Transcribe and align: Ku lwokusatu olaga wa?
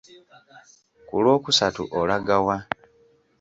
Ku 1.07 1.15
lwokusatu 1.23 1.81
olaga 1.99 2.37
wa? 2.45 2.57